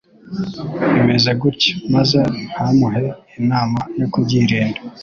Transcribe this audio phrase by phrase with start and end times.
[0.99, 2.19] imeze gutya, maze
[2.51, 3.03] ntamuhe
[3.39, 4.79] inama yo kubyirinda,